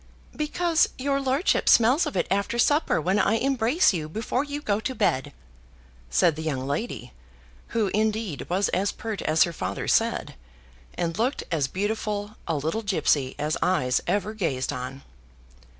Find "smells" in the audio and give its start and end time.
1.69-2.07